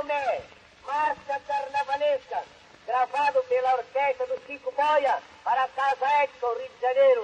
[0.00, 0.40] Selmé,
[0.86, 2.38] Marcha Carnavalesca,
[2.86, 7.22] gravado pela orquestra do Chico Boia para a Casa Expo, Rio de Janeiro.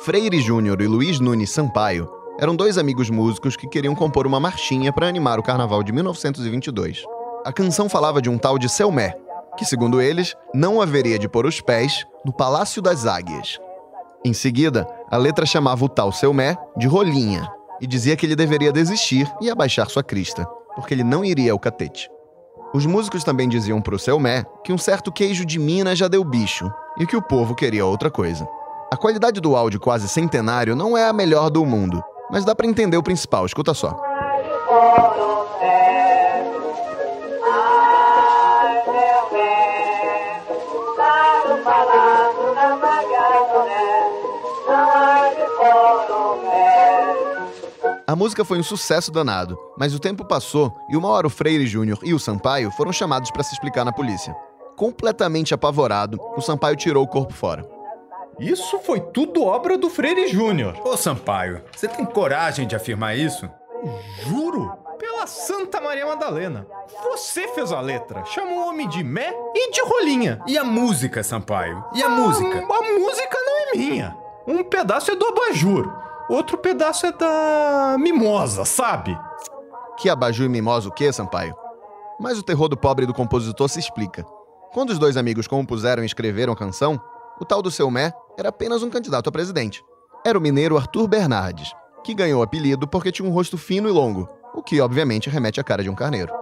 [0.00, 4.92] Freire Júnior e Luiz Nunes Sampaio eram dois amigos músicos que queriam compor uma marchinha
[4.92, 7.04] para animar o carnaval de 1922.
[7.44, 9.14] A canção falava de um tal de Selmé,
[9.58, 13.60] que, segundo eles, não haveria de pôr os pés no Palácio das Águias.
[14.24, 17.46] Em seguida, a letra chamava o tal Selmé de Rolinha
[17.78, 21.58] e dizia que ele deveria desistir e abaixar sua crista, porque ele não iria ao
[21.58, 22.10] catete.
[22.72, 26.24] Os músicos também diziam para o Selmé que um certo queijo de Minas já deu
[26.24, 28.48] bicho e que o povo queria outra coisa.
[28.92, 32.66] A qualidade do áudio quase centenário não é a melhor do mundo, mas dá para
[32.66, 33.96] entender o principal, escuta só.
[48.14, 51.66] A música foi um sucesso danado, mas o tempo passou e uma hora o Freire
[51.66, 54.32] Júnior e o Sampaio foram chamados para se explicar na polícia.
[54.76, 57.68] Completamente apavorado, o Sampaio tirou o corpo fora.
[58.38, 60.80] Isso foi tudo obra do Freire Júnior.
[60.84, 63.50] Ô Sampaio, você tem coragem de afirmar isso?
[64.28, 66.68] Juro, pela Santa Maria Madalena.
[67.10, 70.40] Você fez a letra, chamou o homem de Mé e de Rolinha.
[70.46, 71.84] E a música, Sampaio?
[71.92, 72.58] E a, a música?
[72.60, 74.16] A música não é minha.
[74.46, 79.18] Um pedaço é do abajur, outro pedaço é da mimosa, sabe?
[79.98, 81.54] Que abajur e mimosa o quê, Sampaio?
[82.18, 84.24] Mas o terror do pobre do compositor se explica.
[84.72, 87.00] Quando os dois amigos compuseram e escreveram a canção,
[87.40, 89.84] o tal do seu Mé era apenas um candidato a presidente.
[90.24, 93.92] Era o mineiro Arthur Bernardes, que ganhou o apelido porque tinha um rosto fino e
[93.92, 96.32] longo, o que obviamente remete à cara de um carneiro.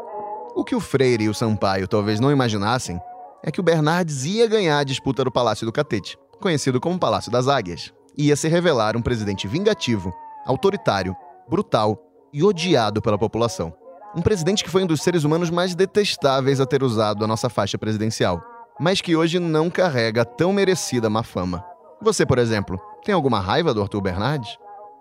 [0.55, 3.00] O que o Freire e o Sampaio talvez não imaginassem
[3.42, 7.30] é que o Bernardes ia ganhar a disputa do Palácio do Catete, conhecido como Palácio
[7.30, 7.92] das Águias.
[8.16, 10.12] Ia se revelar um presidente vingativo,
[10.46, 11.16] autoritário,
[11.48, 11.98] brutal
[12.32, 13.72] e odiado pela população.
[14.14, 17.48] Um presidente que foi um dos seres humanos mais detestáveis a ter usado a nossa
[17.48, 18.42] faixa presidencial
[18.78, 21.64] mas que hoje não carrega tão merecida má fama.
[22.00, 24.58] Você, por exemplo, tem alguma raiva do Arthur Bernardes?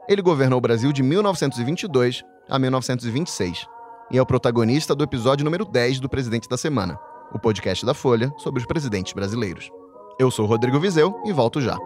[0.08, 3.66] Ele governou o Brasil de 1922 a 1926
[4.12, 7.00] e é o protagonista do episódio número 10 do Presidente da Semana,
[7.34, 9.72] o podcast da Folha sobre os presidentes brasileiros.
[10.20, 11.78] Eu sou Rodrigo Vizeu e volto já.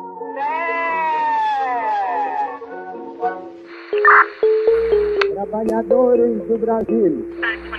[5.55, 7.25] Trabalhadores do Brasil.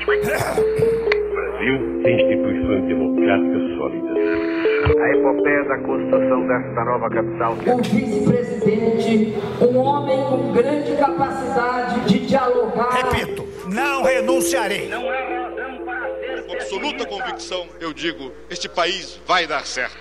[0.01, 4.17] Brasil tem instituições democráticas sólidas.
[4.99, 7.53] A epopeia da construção desta nova capital.
[7.53, 13.11] O vice-presidente, um homem com grande capacidade de dialogar.
[13.11, 14.89] Repito, não renunciarei.
[14.89, 16.47] Não há razão para ser.
[16.47, 19.99] Com absoluta convicção, eu digo: este país vai dar certo.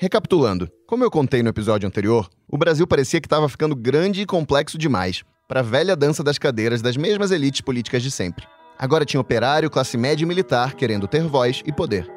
[0.00, 4.26] Recapitulando, como eu contei no episódio anterior, o Brasil parecia que estava ficando grande e
[4.26, 8.46] complexo demais para a velha dança das cadeiras das mesmas elites políticas de sempre.
[8.78, 12.10] Agora tinha operário, classe média e militar querendo ter voz e poder.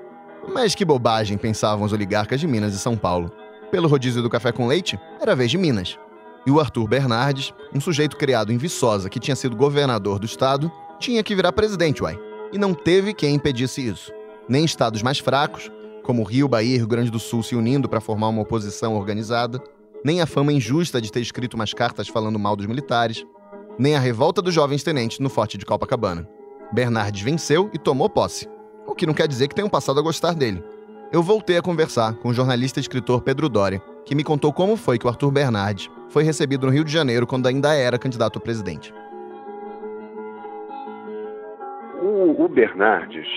[0.47, 3.31] Mas que bobagem, pensavam os oligarcas de Minas e São Paulo.
[3.69, 5.99] Pelo rodízio do café com leite, era vez de Minas.
[6.45, 10.71] E o Arthur Bernardes, um sujeito criado em Viçosa que tinha sido governador do estado,
[10.97, 12.17] tinha que virar presidente, uai.
[12.53, 14.13] E não teve quem impedisse isso.
[14.47, 15.69] Nem estados mais fracos,
[16.01, 19.61] como Rio, Bahia e Rio Grande do Sul se unindo para formar uma oposição organizada,
[20.03, 23.25] nem a fama injusta de ter escrito umas cartas falando mal dos militares,
[23.77, 26.27] nem a revolta dos jovens tenentes no forte de Copacabana.
[26.71, 28.47] Bernardes venceu e tomou posse,
[28.85, 30.63] o que não quer dizer que tenham passado a gostar dele.
[31.11, 34.75] Eu voltei a conversar com o jornalista e escritor Pedro Doria, que me contou como
[34.75, 38.37] foi que o Arthur Bernardes foi recebido no Rio de Janeiro quando ainda era candidato
[38.39, 38.93] a presidente.
[42.01, 43.27] O, o Bernardes,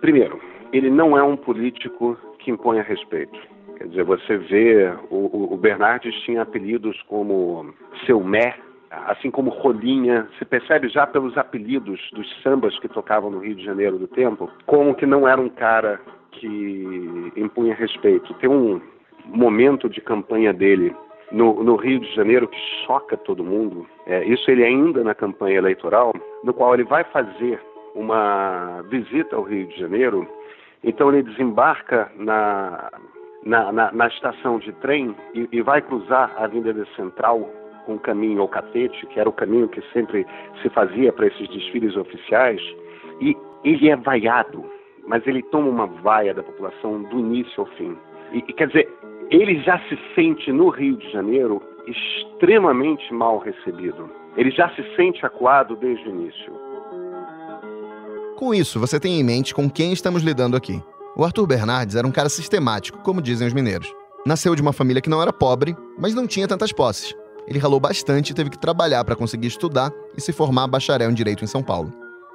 [0.00, 0.40] primeiro,
[0.72, 3.38] ele não é um político que impõe a respeito.
[3.86, 7.72] Quer dizer, você vê, o, o Bernardes tinha apelidos como
[8.04, 8.56] Seu Mé,
[8.90, 13.64] assim como Rolinha, se percebe já pelos apelidos dos sambas que tocavam no Rio de
[13.64, 16.00] Janeiro do tempo, como que não era um cara
[16.32, 18.34] que impunha respeito.
[18.34, 18.80] Tem um
[19.26, 20.92] momento de campanha dele
[21.30, 23.86] no, no, Rio de Janeiro que choca todo mundo.
[24.04, 27.60] É, isso ele ainda na campanha eleitoral, no qual ele vai fazer
[27.94, 30.28] uma visita ao Rio de Janeiro.
[30.82, 32.90] Então ele desembarca na,
[33.46, 37.48] na, na, na estação de trem e, e vai cruzar a Avenida Central
[37.86, 40.26] com o caminho ao catete, que era o caminho que sempre
[40.60, 42.60] se fazia para esses desfiles oficiais,
[43.20, 44.64] e ele é vaiado,
[45.06, 47.96] mas ele toma uma vaia da população do início ao fim.
[48.32, 48.92] E, e quer dizer,
[49.30, 54.10] ele já se sente no Rio de Janeiro extremamente mal recebido.
[54.36, 56.52] Ele já se sente acuado desde o início.
[58.36, 60.82] Com isso, você tem em mente com quem estamos lidando aqui.
[61.16, 63.88] O Arthur Bernardes era um cara sistemático, como dizem os mineiros.
[64.26, 67.14] Nasceu de uma família que não era pobre, mas não tinha tantas posses
[67.46, 71.14] ele ralou bastante e teve que trabalhar para conseguir estudar e se formar bacharel em
[71.14, 71.92] direito em São Paulo.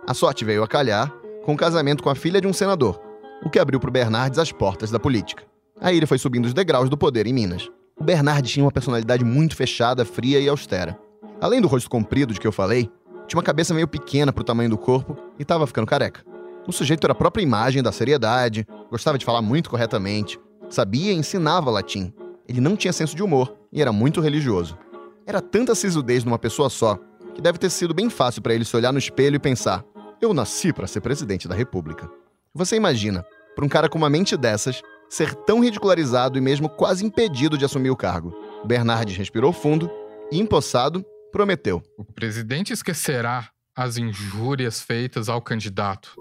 [0.08, 1.12] A sorte veio a calhar
[1.44, 3.00] com o casamento com a filha de um senador,
[3.44, 5.44] o que abriu para o Bernardes as portas da política.
[5.80, 7.70] Aí ele foi subindo os degraus do poder em Minas.
[8.00, 10.98] O Bernardes tinha uma personalidade muito fechada, fria e austera.
[11.40, 12.90] Além do rosto comprido de que eu falei,
[13.28, 16.24] tinha uma cabeça meio pequena para o tamanho do corpo e estava ficando careca.
[16.68, 21.16] O sujeito era a própria imagem da seriedade, gostava de falar muito corretamente, sabia e
[21.16, 22.14] ensinava latim.
[22.48, 24.78] Ele não tinha senso de humor e era muito religioso.
[25.26, 27.00] Era tanta sisudez numa pessoa só
[27.34, 29.84] que deve ter sido bem fácil para ele se olhar no espelho e pensar:
[30.22, 32.10] eu nasci para ser presidente da República.
[32.54, 33.26] Você imagina,
[33.56, 37.66] para um cara com uma mente dessas, ser tão ridicularizado e mesmo quase impedido de
[37.66, 38.34] assumir o cargo.
[38.64, 39.90] Bernardes respirou fundo
[40.32, 46.14] e, empossado, prometeu: O presidente esquecerá as injúrias feitas ao candidato.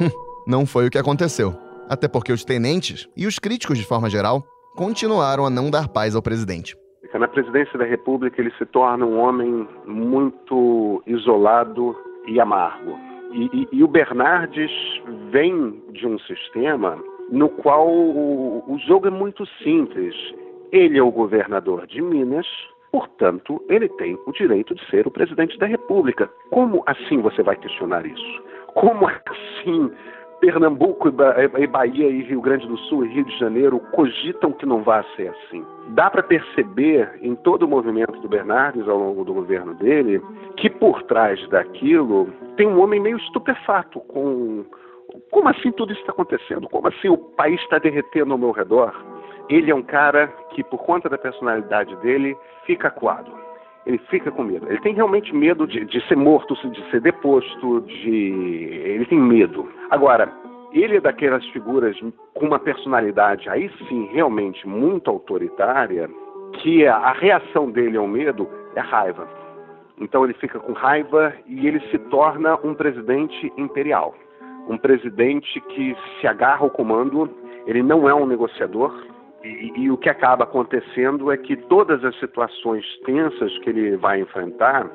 [0.00, 0.08] Hum,
[0.46, 1.54] não foi o que aconteceu.
[1.88, 4.42] Até porque os tenentes e os críticos de forma geral
[4.76, 6.76] continuaram a não dar paz ao presidente.
[7.12, 12.96] Na presidência da República, ele se torna um homem muito isolado e amargo.
[13.32, 14.70] E, e, e o Bernardes
[15.30, 16.98] vem de um sistema
[17.30, 20.14] no qual o, o jogo é muito simples.
[20.72, 22.46] Ele é o governador de Minas,
[22.92, 26.28] portanto, ele tem o direito de ser o presidente da República.
[26.50, 28.42] Como assim você vai questionar isso?
[28.74, 29.90] Como assim
[30.40, 34.82] Pernambuco e Bahia e Rio Grande do Sul e Rio de Janeiro cogitam que não
[34.82, 35.64] vá ser assim.
[35.88, 40.20] Dá para perceber em todo o movimento do Bernardes ao longo do governo dele
[40.56, 44.64] que por trás daquilo tem um homem meio estupefato com
[45.30, 46.68] como assim tudo isso está acontecendo?
[46.68, 48.94] Como assim o país está derretendo ao meu redor?
[49.48, 53.39] Ele é um cara que, por conta da personalidade dele, fica acuado
[53.90, 54.66] ele fica com medo.
[54.68, 58.10] Ele tem realmente medo de, de ser morto, de ser deposto, de.
[58.84, 59.68] Ele tem medo.
[59.90, 60.32] Agora,
[60.72, 61.98] ele é daquelas figuras
[62.34, 66.08] com uma personalidade aí sim realmente muito autoritária,
[66.62, 69.28] que a, a reação dele ao medo é raiva.
[70.00, 74.14] Então ele fica com raiva e ele se torna um presidente imperial.
[74.68, 77.28] Um presidente que se agarra ao comando,
[77.66, 78.94] ele não é um negociador,
[79.42, 84.20] e, e, o que acaba acontecendo é que todas as situações tensas que ele vai
[84.20, 84.90] enfrentar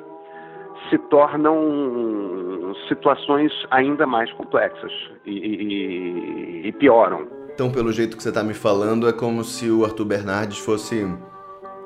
[0.88, 4.92] se tornam situações ainda mais complexas
[5.24, 7.26] e, e, e pioram.
[7.52, 11.06] Então, pelo jeito que você está me falando, é como se o Arthur Bernardes fosse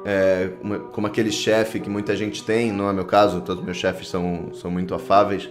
[0.04, 0.50] é,
[0.92, 4.52] como aquele chefe que muita gente tem, não é meu caso, todos meus chefes são,
[4.52, 5.48] são muito afáveis,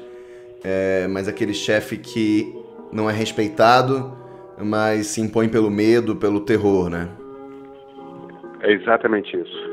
[0.63, 2.53] é, mas aquele chefe que
[2.91, 4.17] não é respeitado
[4.61, 7.09] mas se impõe pelo medo, pelo terror, né?
[8.61, 9.69] É exatamente isso.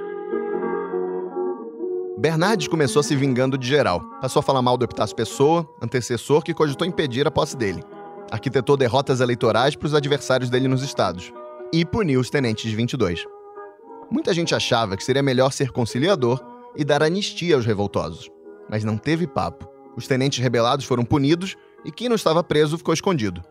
[2.18, 4.00] Bernardes começou se vingando de geral.
[4.20, 7.82] Passou a falar mal do Epitácio Pessoa, antecessor que cogitou impedir a posse dele.
[8.30, 11.32] Arquitetou derrotas eleitorais para os adversários dele nos estados.
[11.72, 13.26] E puniu os tenentes 22.
[14.10, 16.40] Muita gente achava que seria melhor ser conciliador
[16.74, 18.30] e dar anistia aos revoltosos.
[18.68, 19.68] Mas não teve papo.
[19.96, 23.42] Os tenentes rebelados foram punidos e quem não estava preso ficou escondido.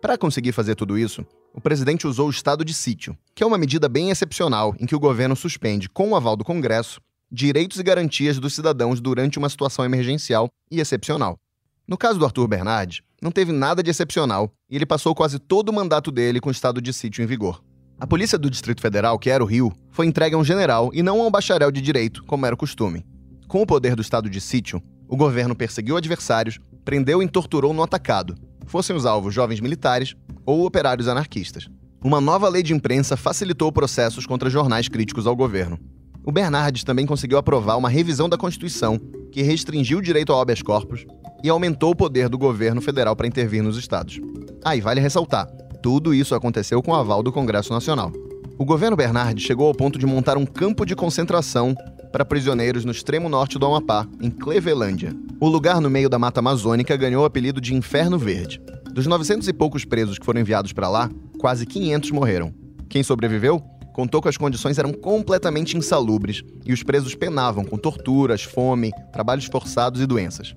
[0.00, 3.58] Para conseguir fazer tudo isso, o presidente usou o estado de sítio, que é uma
[3.58, 7.00] medida bem excepcional em que o governo suspende, com o aval do Congresso,
[7.30, 11.38] direitos e garantias dos cidadãos durante uma situação emergencial e excepcional.
[11.86, 15.68] No caso do Arthur Bernardi, não teve nada de excepcional e ele passou quase todo
[15.68, 17.62] o mandato dele com o estado de sítio em vigor.
[17.98, 21.02] A polícia do Distrito Federal, que era o Rio, foi entregue a um general e
[21.02, 23.04] não a um bacharel de direito, como era o costume.
[23.46, 27.82] Com o poder do estado de sítio, o governo perseguiu adversários, prendeu e torturou no
[27.82, 28.34] atacado,
[28.70, 30.14] fossem os alvos jovens militares
[30.46, 31.68] ou operários anarquistas.
[32.02, 35.76] Uma nova lei de imprensa facilitou processos contra jornais críticos ao governo.
[36.24, 38.96] O Bernardes também conseguiu aprovar uma revisão da Constituição
[39.32, 41.04] que restringiu o direito ao habeas corpus
[41.42, 44.20] e aumentou o poder do governo federal para intervir nos estados.
[44.64, 45.48] Ah, e vale ressaltar,
[45.82, 48.12] tudo isso aconteceu com o aval do Congresso Nacional.
[48.56, 51.74] O governo Bernardes chegou ao ponto de montar um campo de concentração
[52.12, 55.14] para prisioneiros no extremo norte do Amapá, em Clevelândia.
[55.40, 58.60] O lugar no meio da mata amazônica ganhou o apelido de Inferno Verde.
[58.92, 62.52] Dos 900 e poucos presos que foram enviados para lá, quase 500 morreram.
[62.88, 63.62] Quem sobreviveu
[63.92, 69.46] contou que as condições eram completamente insalubres e os presos penavam com torturas, fome, trabalhos
[69.46, 70.54] forçados e doenças.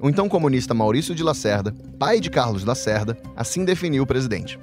[0.00, 4.58] O então comunista Maurício de Lacerda, pai de Carlos Lacerda, assim definiu o presidente.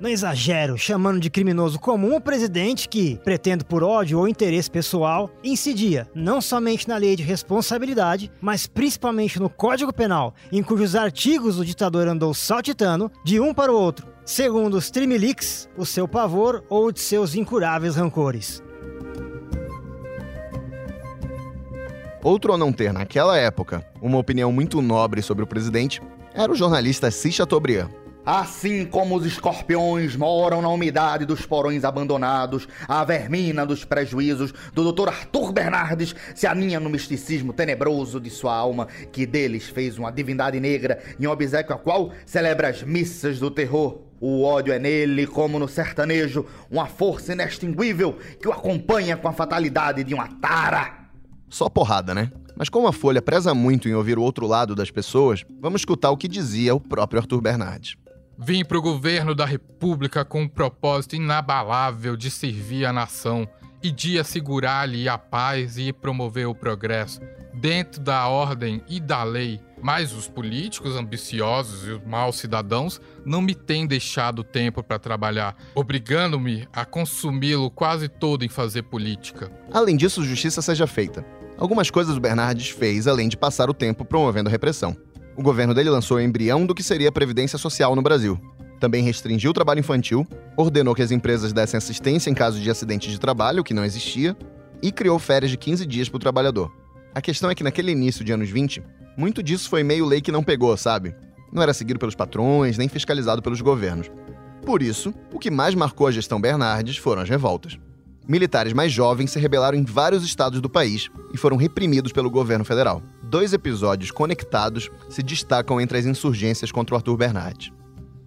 [0.00, 5.28] Não exagero chamando de criminoso comum o presidente que, pretendo por ódio ou interesse pessoal,
[5.42, 11.58] incidia não somente na lei de responsabilidade, mas principalmente no Código Penal, em cujos artigos
[11.58, 16.62] o ditador andou saltitando de um para o outro, segundo os Trimilix, o seu pavor
[16.68, 18.62] ou de seus incuráveis rancores.
[22.22, 26.00] Outro a não ter, naquela época, uma opinião muito nobre sobre o presidente
[26.32, 27.97] era o jornalista Cis Chateaubriand.
[28.30, 34.92] Assim como os escorpiões moram na umidade dos porões abandonados, a vermina dos prejuízos do
[34.92, 35.08] Dr.
[35.08, 40.60] Arthur Bernardes se aninha no misticismo tenebroso de sua alma, que deles fez uma divindade
[40.60, 44.02] negra, em obsequio a qual celebra as missas do terror.
[44.20, 49.32] O ódio é nele, como no sertanejo, uma força inextinguível que o acompanha com a
[49.32, 50.98] fatalidade de uma tara.
[51.48, 52.30] Só porrada, né?
[52.54, 56.10] Mas como a Folha preza muito em ouvir o outro lado das pessoas, vamos escutar
[56.10, 57.96] o que dizia o próprio Arthur Bernardes.
[58.40, 63.48] Vim para o governo da República com um propósito inabalável de servir a nação
[63.82, 67.20] e de assegurar-lhe a paz e promover o progresso,
[67.52, 69.60] dentro da ordem e da lei.
[69.82, 75.56] Mas os políticos ambiciosos e os maus cidadãos não me têm deixado tempo para trabalhar,
[75.74, 79.50] obrigando-me a consumi-lo quase todo em fazer política.
[79.72, 81.26] Além disso, justiça seja feita.
[81.56, 84.96] Algumas coisas o Bernardes fez além de passar o tempo promovendo repressão
[85.38, 88.36] o governo dele lançou o embrião do que seria a Previdência Social no Brasil.
[88.80, 90.26] Também restringiu o trabalho infantil,
[90.56, 94.36] ordenou que as empresas dessem assistência em caso de acidente de trabalho, que não existia,
[94.82, 96.72] e criou férias de 15 dias para o trabalhador.
[97.14, 98.82] A questão é que naquele início de anos 20,
[99.16, 101.14] muito disso foi meio lei que não pegou, sabe?
[101.52, 104.10] Não era seguido pelos patrões, nem fiscalizado pelos governos.
[104.66, 107.78] Por isso, o que mais marcou a gestão Bernardes foram as revoltas.
[108.26, 112.64] Militares mais jovens se rebelaram em vários estados do país e foram reprimidos pelo governo
[112.64, 117.70] federal dois episódios conectados se destacam entre as insurgências contra o Arthur Bernardes.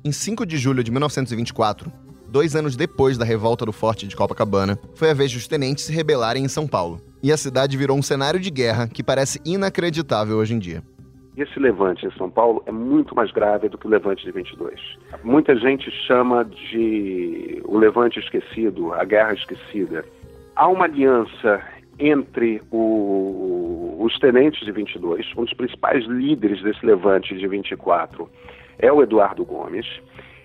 [0.06, 1.92] Em 5 de julho de 1924,
[2.30, 5.94] dois anos depois da revolta do Forte de Copacabana, foi a vez dos tenentes se
[5.94, 7.02] rebelarem em São Paulo.
[7.24, 10.84] E a cidade virou um cenário de guerra que parece inacreditável hoje em dia.
[11.36, 14.80] Esse levante em São Paulo é muito mais grave do que o levante de 22.
[15.24, 20.06] Muita gente chama de o levante esquecido, a guerra esquecida.
[20.56, 21.64] Há uma aliança
[22.00, 28.30] entre o, os tenentes de 22, um dos principais líderes desse levante de 24
[28.80, 29.86] é o Eduardo Gomes.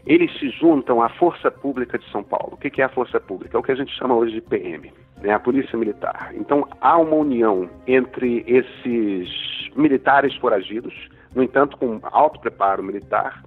[0.06, 2.52] Eles se juntam à Força Pública de São Paulo.
[2.52, 3.56] O que é a Força Pública?
[3.56, 5.32] É o que a gente chama hoje de PM, né?
[5.32, 6.30] a Polícia Militar.
[6.34, 9.28] Então há uma união entre esses
[9.74, 10.94] militares foragidos,
[11.34, 13.42] no entanto, com alto preparo militar,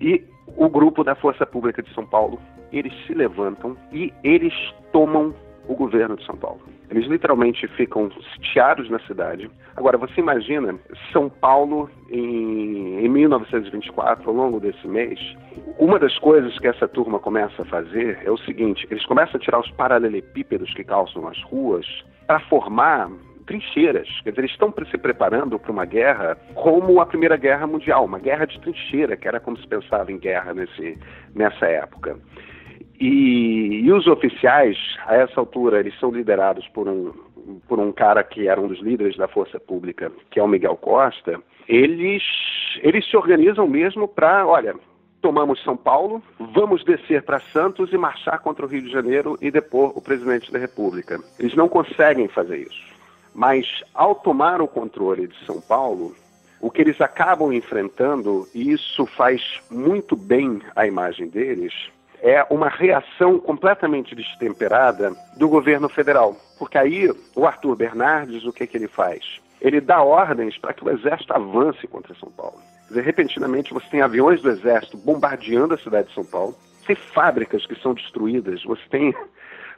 [0.00, 0.24] e
[0.56, 2.40] o grupo da Força Pública de São Paulo.
[2.72, 4.54] Eles se levantam e eles
[4.90, 5.34] tomam
[5.68, 6.73] o governo de São Paulo.
[6.90, 9.50] Eles literalmente ficam sitiados na cidade.
[9.76, 10.78] Agora, você imagina
[11.12, 15.18] São Paulo em, em 1924, ao longo desse mês,
[15.78, 19.42] uma das coisas que essa turma começa a fazer é o seguinte: eles começam a
[19.42, 21.86] tirar os paralelepípedos que calçam as ruas
[22.26, 23.10] para formar
[23.46, 24.08] trincheiras.
[24.22, 28.18] Quer dizer, eles estão se preparando para uma guerra como a Primeira Guerra Mundial, uma
[28.18, 30.98] guerra de trincheira, que era como se pensava em guerra nesse,
[31.34, 32.16] nessa época.
[33.06, 37.12] E, e, os oficiais, a essa altura, eles são liderados por um,
[37.68, 40.74] por um cara que era um dos líderes da Força Pública, que é o Miguel
[40.78, 41.38] Costa.
[41.68, 42.22] Eles,
[42.80, 44.74] eles se organizam mesmo para, olha,
[45.20, 46.22] tomamos São Paulo,
[46.54, 50.50] vamos descer para Santos e marchar contra o Rio de Janeiro e depor o presidente
[50.50, 51.20] da República.
[51.38, 52.94] Eles não conseguem fazer isso.
[53.34, 56.16] Mas ao tomar o controle de São Paulo,
[56.58, 61.92] o que eles acabam enfrentando, e isso faz muito bem a imagem deles,
[62.24, 66.34] é uma reação completamente destemperada do governo federal.
[66.58, 69.20] Porque aí o Arthur Bernardes, o que, que ele faz?
[69.60, 72.56] Ele dá ordens para que o exército avance contra São Paulo.
[72.88, 77.66] Dizer, repentinamente você tem aviões do exército bombardeando a cidade de São Paulo, tem fábricas
[77.66, 79.14] que são destruídas, você tem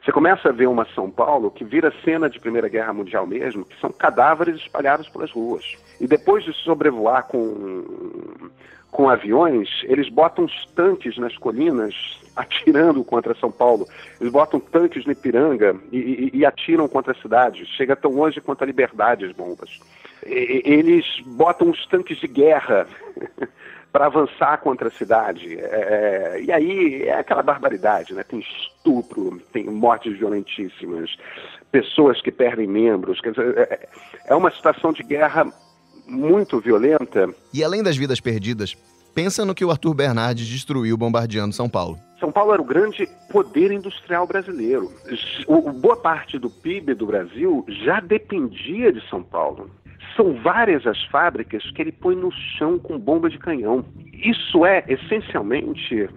[0.03, 3.65] você começa a ver uma São Paulo que vira cena de Primeira Guerra Mundial mesmo,
[3.65, 5.75] que são cadáveres espalhados pelas ruas.
[5.99, 7.83] E depois de sobrevoar com,
[8.91, 11.93] com aviões, eles botam os tanques nas colinas
[12.35, 13.85] atirando contra São Paulo.
[14.21, 15.97] Eles botam tanques no Ipiranga e,
[16.33, 17.65] e, e atiram contra a cidade.
[17.75, 19.79] Chega tão longe quanto a liberdade as bombas.
[20.25, 22.87] E, eles botam os tanques de guerra
[23.91, 25.57] para avançar contra a cidade.
[25.59, 28.23] É, é, e aí é aquela barbaridade, né?
[28.23, 31.15] Tem estupro, tem mortes violentíssimas,
[31.71, 33.19] pessoas que perdem membros.
[33.21, 33.89] Quer dizer, é,
[34.27, 35.51] é uma situação de guerra
[36.07, 37.29] muito violenta.
[37.53, 38.75] E além das vidas perdidas,
[39.13, 41.97] pensa no que o Arthur Bernardes destruiu bombardeando São Paulo.
[42.19, 44.91] São Paulo era o grande poder industrial brasileiro.
[45.47, 49.69] O, boa parte do PIB do Brasil já dependia de São Paulo.
[50.17, 53.85] São várias as fábricas que ele põe no chão com bomba de canhão.
[54.11, 56.09] Isso é, essencialmente,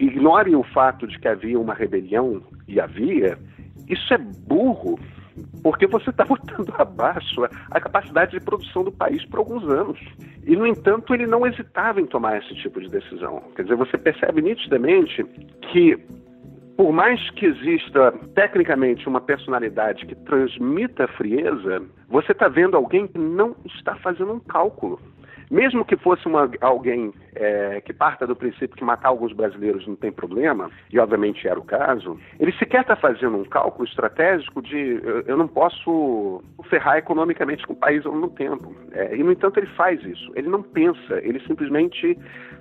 [0.00, 3.36] ignore o fato de que havia uma rebelião, e havia,
[3.88, 4.98] isso é burro
[5.62, 9.98] porque você está botando abaixo a capacidade de produção do país por alguns anos.
[10.44, 13.42] E, no entanto, ele não hesitava em tomar esse tipo de decisão.
[13.54, 15.24] Quer dizer, você percebe nitidamente
[15.72, 15.98] que,
[16.78, 23.18] por mais que exista tecnicamente uma personalidade que transmita frieza, você está vendo alguém que
[23.18, 25.00] não está fazendo um cálculo.
[25.50, 29.96] mesmo que fosse uma, alguém é, que parta do princípio que matar alguns brasileiros não
[29.96, 35.00] tem problema, e obviamente era o caso, ele sequer está fazendo um cálculo estratégico de
[35.02, 38.74] eu, eu, não posso ferrar economicamente com o país ao mesmo tempo.
[38.92, 40.30] É, e, no entanto, ele faz isso.
[40.36, 42.16] Ele não pensa, ele simplesmente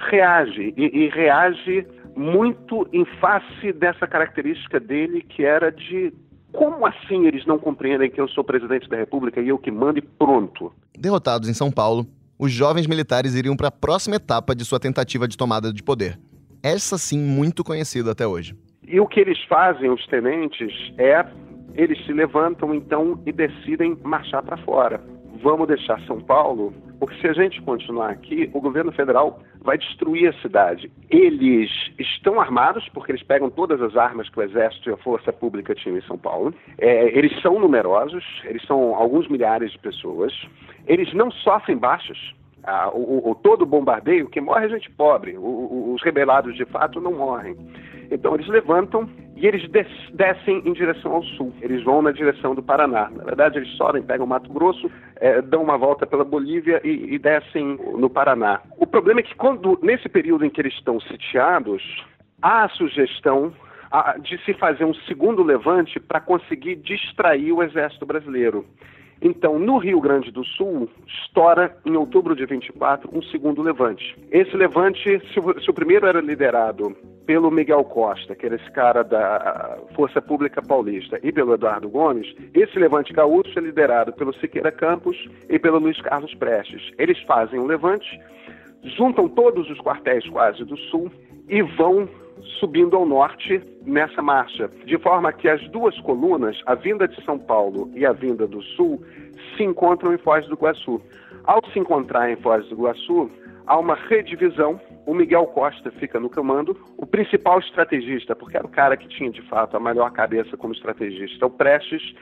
[0.09, 1.85] reage, e, e reage
[2.17, 6.11] muito em face dessa característica dele que era de
[6.51, 9.99] como assim eles não compreendem que eu sou presidente da República e eu que mando
[9.99, 10.73] e pronto?
[10.97, 12.07] Derrotados em São Paulo,
[12.39, 16.19] os jovens militares iriam para a próxima etapa de sua tentativa de tomada de poder.
[16.63, 18.55] Essa sim muito conhecida até hoje.
[18.87, 21.25] E o que eles fazem, os tenentes, é
[21.75, 24.99] eles se levantam então e decidem marchar para fora.
[25.43, 30.29] Vamos deixar São Paulo, porque se a gente continuar aqui, o governo federal vai destruir
[30.29, 30.91] a cidade.
[31.09, 35.31] Eles estão armados, porque eles pegam todas as armas que o Exército e a Força
[35.31, 36.53] Pública tinham em São Paulo.
[36.77, 40.33] É, eles são numerosos, eles são alguns milhares de pessoas.
[40.87, 42.17] Eles não sofrem baixas.
[42.63, 45.37] Ah, o, o, todo bombardeio, quem morre é gente pobre.
[45.37, 47.55] O, os rebelados, de fato, não morrem.
[48.11, 51.53] Então eles levantam e eles des descem em direção ao sul.
[51.61, 53.09] Eles vão na direção do Paraná.
[53.15, 57.13] Na verdade, eles sobem, pegam o Mato Grosso, é, dão uma volta pela Bolívia e,
[57.13, 58.61] e descem no Paraná.
[58.77, 61.83] O problema é que quando nesse período em que eles estão sitiados,
[62.41, 63.53] há a sugestão
[64.21, 68.65] de se fazer um segundo levante para conseguir distrair o exército brasileiro.
[69.21, 74.15] Então, no Rio Grande do Sul, estoura em outubro de 24 um segundo levante.
[74.29, 76.95] Esse levante, se o, se o primeiro era liderado
[77.27, 82.33] pelo Miguel Costa, que era esse cara da Força Pública Paulista, e pelo Eduardo Gomes,
[82.53, 86.81] esse levante gaúcho é liderado pelo Siqueira Campos e pelo Luiz Carlos Prestes.
[86.97, 88.19] Eles fazem um levante,
[88.95, 91.11] juntam todos os quartéis quase do Sul
[91.49, 92.07] e vão
[92.59, 97.37] subindo ao norte nessa marcha, de forma que as duas colunas, a vinda de São
[97.37, 99.03] Paulo e a vinda do Sul,
[99.55, 101.01] se encontram em Foz do Iguaçu.
[101.43, 103.29] Ao se encontrar em Foz do Iguaçu,
[103.65, 104.79] há uma redivisão.
[105.07, 106.77] O Miguel Costa fica no comando.
[106.97, 110.73] O principal estrategista, porque era o cara que tinha de fato a melhor cabeça como
[110.73, 112.13] estrategista, o Prestes,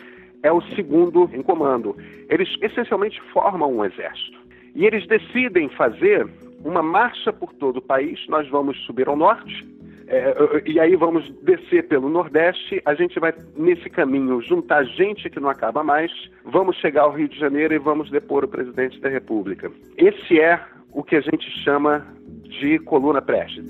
[0.43, 1.97] é o segundo em comando.
[2.29, 4.39] Eles essencialmente formam um exército.
[4.75, 6.27] E eles decidem fazer
[6.63, 8.23] uma marcha por todo o país.
[8.29, 9.67] Nós vamos subir ao norte,
[10.07, 10.35] é,
[10.67, 15.49] e aí vamos descer pelo Nordeste, a gente vai nesse caminho juntar gente que não
[15.49, 16.11] acaba mais,
[16.43, 19.71] vamos chegar ao Rio de Janeiro e vamos depor o presidente da República.
[19.97, 22.05] Esse é o que a gente chama
[22.49, 23.65] de coluna Prestes.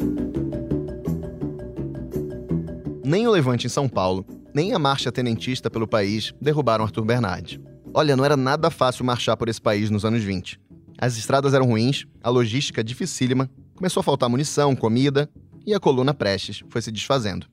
[3.03, 7.59] Nem o levante em São Paulo, nem a marcha tenentista pelo país derrubaram Arthur Bernardes.
[7.93, 10.59] Olha, não era nada fácil marchar por esse país nos anos 20.
[10.97, 15.29] As estradas eram ruins, a logística dificílima, começou a faltar munição, comida
[15.65, 17.47] e a coluna Prestes foi se desfazendo.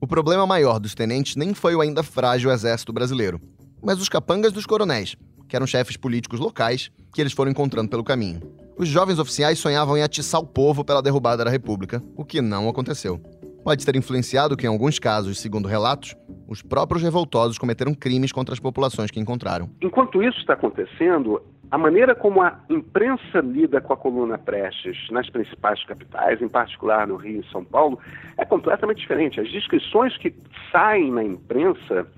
[0.00, 3.40] O problema maior dos tenentes nem foi o ainda frágil exército brasileiro,
[3.82, 5.16] mas os capangas dos coronéis,
[5.48, 8.40] que eram chefes políticos locais que eles foram encontrando pelo caminho.
[8.76, 12.68] Os jovens oficiais sonhavam em atiçar o povo pela derrubada da República, o que não
[12.68, 13.20] aconteceu.
[13.62, 16.16] Pode ter influenciado que, em alguns casos, segundo relatos,
[16.48, 19.70] os próprios revoltosos cometeram crimes contra as populações que encontraram.
[19.80, 25.30] Enquanto isso está acontecendo, a maneira como a imprensa lida com a coluna Prestes nas
[25.30, 27.98] principais capitais, em particular no Rio e São Paulo,
[28.36, 29.40] é completamente diferente.
[29.40, 30.34] As descrições que
[30.72, 32.08] saem na imprensa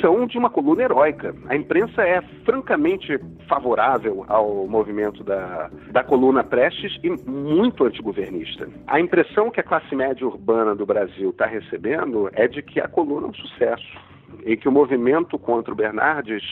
[0.00, 1.34] são de uma coluna heróica.
[1.48, 3.18] A imprensa é francamente
[3.48, 8.68] favorável ao movimento da, da coluna Prestes e muito antigovernista.
[8.86, 12.88] A impressão que a classe média urbana do Brasil está recebendo é de que a
[12.88, 13.98] coluna é um sucesso
[14.44, 16.42] e que o movimento contra o Bernardes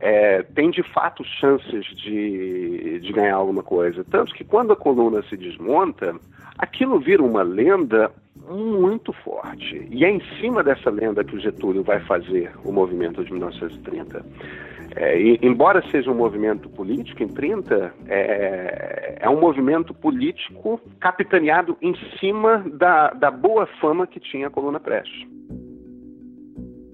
[0.00, 4.04] é, tem de fato chances de, de ganhar alguma coisa.
[4.04, 6.14] Tanto que quando a coluna se desmonta,
[6.58, 8.10] aquilo vira uma lenda
[8.50, 9.86] muito forte.
[9.90, 14.24] E é em cima dessa lenda que o Getúlio vai fazer o movimento de 1930.
[14.96, 21.76] É, e, embora seja um movimento político em 30, é, é um movimento político capitaneado
[21.82, 25.26] em cima da, da boa fama que tinha a coluna Prestes.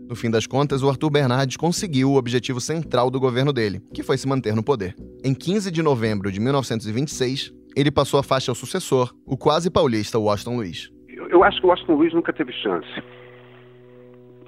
[0.08, 4.02] No fim das contas, o Arthur Bernardes conseguiu o objetivo central do governo dele, que
[4.02, 4.96] foi se manter no poder.
[5.22, 10.18] Em 15 de novembro de 1926, ele passou a faixa ao sucessor, o quase paulista
[10.18, 10.90] Washington Luiz
[11.30, 13.02] eu acho que o Washington Luiz nunca teve chance.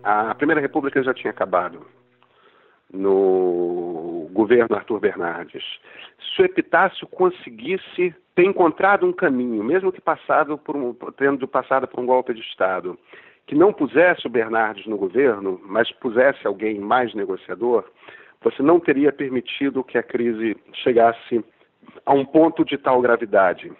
[0.02, 1.86] A Primeira República já tinha acabado
[2.92, 5.64] no governo Arthur Bernardes.
[6.34, 11.86] Se o Epitácio conseguisse ter encontrado um caminho, mesmo que passado por um, tendo passado
[11.86, 12.98] por um golpe de Estado,
[13.46, 17.84] que não pusesse o Bernardes no governo, mas pusesse alguém mais negociador,
[18.42, 21.44] você não teria permitido que a crise chegasse
[22.04, 23.72] a um ponto de tal gravidade.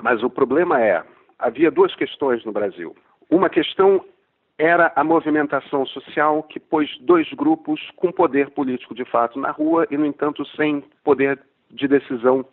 [0.00, 1.02] Mas o problema é,
[1.38, 2.94] havia duas questões no Brasil.
[3.30, 4.04] Uma questão
[4.58, 9.86] era a movimentação social que pôs dois grupos com poder político de fato na rua
[9.90, 11.38] e, no entanto, sem poder
[11.70, 12.44] de decisão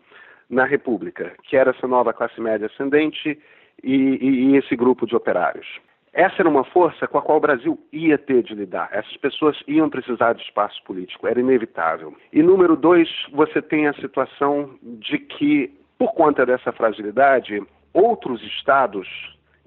[0.50, 3.40] na República, que era essa nova classe média ascendente
[3.82, 5.68] e, e, e esse grupo de operários.
[6.12, 8.88] Essa era uma força com a qual o Brasil ia ter de lidar.
[8.92, 12.16] Essas pessoas iam precisar de espaço político, era inevitável.
[12.32, 19.08] E número dois, você tem a situação de que, por conta dessa fragilidade, outros estados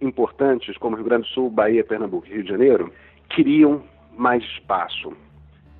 [0.00, 2.92] importantes, como Rio Grande do Sul, Bahia, Pernambuco e Rio de Janeiro,
[3.30, 3.82] queriam
[4.16, 5.12] mais espaço.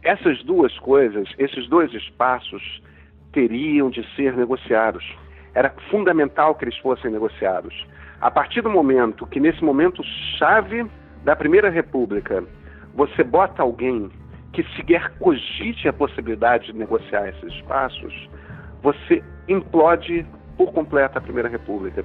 [0.02, 2.82] Essas duas coisas, esses dois espaços,
[3.32, 5.04] teriam de ser negociados.
[5.54, 7.86] Era fundamental que eles fossem negociados.
[8.20, 10.02] A partir do momento que, nesse momento
[10.38, 10.86] chave
[11.24, 12.44] da Primeira República,
[12.94, 14.10] você bota alguém
[14.52, 18.28] que sequer cogite a possibilidade de negociar esses espaços,
[18.82, 20.24] você implode
[20.56, 22.04] por completo a Primeira República.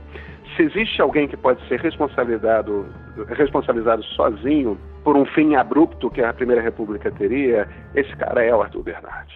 [0.56, 2.86] Se existe alguém que pode ser responsabilizado,
[3.30, 8.62] responsabilizado sozinho por um fim abrupto que a Primeira República teria, esse cara é o
[8.62, 9.36] Arthur Bernardes.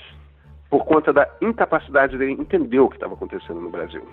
[0.69, 4.05] Por conta da incapacidade dele entender o que estava acontecendo no Brasil.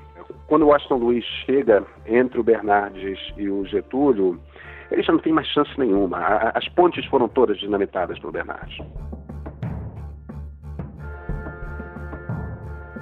[0.46, 4.38] Quando o Washington Luiz chega entre o Bernardes e o Getúlio,
[4.90, 6.18] ele já não tem mais chance nenhuma.
[6.54, 8.78] As pontes foram todas dinamitadas pelo Bernardes.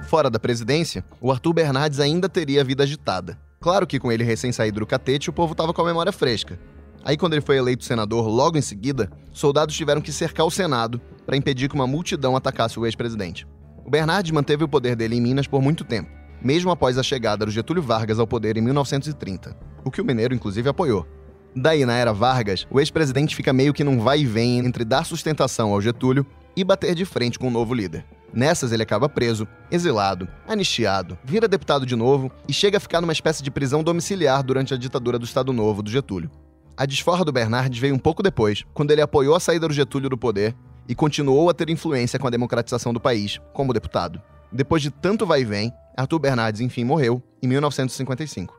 [0.03, 3.39] Fora da presidência, o Arthur Bernardes ainda teria a vida agitada.
[3.59, 6.59] Claro que com ele recém-saído do catete, o povo estava com a memória fresca.
[7.03, 10.99] Aí, quando ele foi eleito senador logo em seguida, soldados tiveram que cercar o Senado
[11.25, 13.47] para impedir que uma multidão atacasse o ex-presidente.
[13.85, 16.09] O Bernardes manteve o poder dele em Minas por muito tempo,
[16.41, 20.35] mesmo após a chegada do Getúlio Vargas ao poder em 1930, o que o Mineiro
[20.35, 21.07] inclusive apoiou.
[21.55, 25.05] Daí, na era Vargas, o ex-presidente fica meio que num vai e vem entre dar
[25.05, 28.05] sustentação ao Getúlio e bater de frente com o novo líder.
[28.33, 33.11] Nessas, ele acaba preso, exilado, anistiado, vira deputado de novo e chega a ficar numa
[33.11, 36.31] espécie de prisão domiciliar durante a ditadura do Estado Novo do Getúlio.
[36.77, 40.09] A desforra do Bernardes veio um pouco depois, quando ele apoiou a saída do Getúlio
[40.09, 40.55] do poder
[40.87, 44.21] e continuou a ter influência com a democratização do país, como deputado.
[44.51, 48.57] Depois de tanto vai e vem, Arthur Bernardes enfim morreu, em 1955.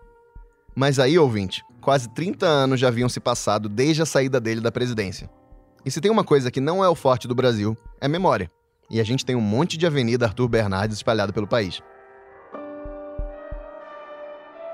[0.74, 4.70] Mas aí, ouvinte, quase 30 anos já haviam se passado desde a saída dele da
[4.70, 5.30] presidência.
[5.84, 8.50] E se tem uma coisa que não é o forte do Brasil, é memória
[8.92, 11.80] e a gente tem um monte de avenida Arthur Bernardes espalhada pelo país.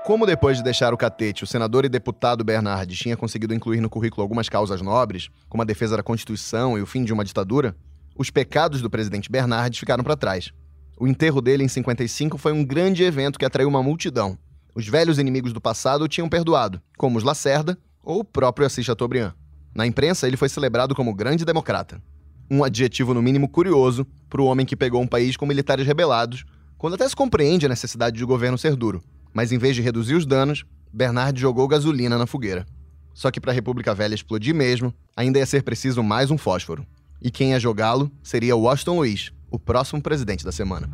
[0.05, 3.89] Como depois de deixar o catete, o senador e deputado Bernardes tinha conseguido incluir no
[3.89, 7.73] currículo algumas causas nobres, como a defesa da Constituição e o fim de uma ditadura,
[8.17, 10.51] os pecados do presidente Bernardes ficaram para trás.
[10.99, 14.37] O enterro dele em 55 foi um grande evento que atraiu uma multidão.
[14.75, 18.85] Os velhos inimigos do passado o tinham perdoado, como os Lacerda ou o próprio Assis
[18.85, 19.33] Chateaubriand.
[19.73, 22.01] Na imprensa, ele foi celebrado como grande democrata
[22.49, 26.45] um adjetivo no mínimo curioso para o homem que pegou um país com militares rebelados,
[26.77, 29.03] quando até se compreende a necessidade de o governo ser duro.
[29.33, 32.65] Mas em vez de reduzir os danos, Bernard jogou gasolina na fogueira.
[33.13, 36.85] Só que para a República Velha explodir mesmo, ainda ia ser preciso mais um fósforo.
[37.21, 40.89] E quem ia jogá-lo seria Washington Luiz, o próximo presidente da semana.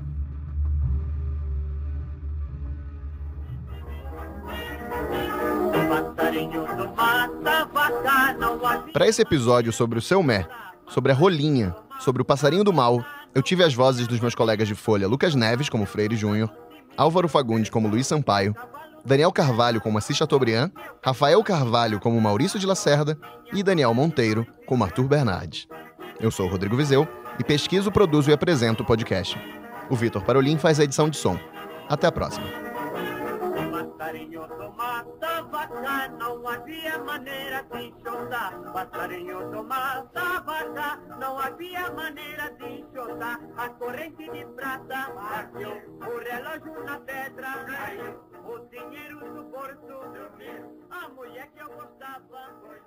[8.91, 10.47] Para esse episódio sobre o seu Mé,
[10.87, 14.67] sobre a rolinha, sobre o passarinho do mal, eu tive as vozes dos meus colegas
[14.67, 16.49] de Folha Lucas Neves, como Freire Júnior,
[16.95, 18.55] Álvaro Fagundes, como Luiz Sampaio,
[19.03, 20.71] Daniel Carvalho, como Assis Chateaubriand,
[21.03, 23.17] Rafael Carvalho, como Maurício de Lacerda
[23.53, 25.67] e Daniel Monteiro, como Arthur Bernardes.
[26.19, 29.37] Eu sou o Rodrigo Vizeu e pesquiso, produzo e apresento o podcast.
[29.89, 31.37] O Vitor Parolin faz a edição de som.
[31.87, 32.47] Até a próxima.
[35.03, 38.53] Vaca, não havia maneira de enxotar.
[38.71, 43.39] Passarinho tomava vaca, não havia maneira de enxotar.
[43.57, 48.23] A corrente de prata bateu, o relógio na pedra caiu.
[48.45, 52.79] O dinheiro no bolso dormiu, a mulher que eu gostava foi